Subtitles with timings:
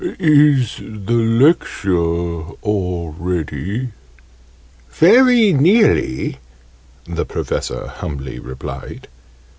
[0.03, 3.89] Is the Lecture all ready?"
[4.89, 6.39] "Very nearly,"
[7.05, 9.07] the Professor humbly replied.